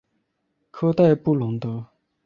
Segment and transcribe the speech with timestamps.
[0.71, 1.85] 科代布龙德。